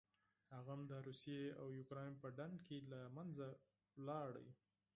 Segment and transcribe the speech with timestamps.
[0.55, 3.47] هغه هم د روسیې او اوکراین په ډنډ کې له منځه
[4.07, 4.45] لاړه.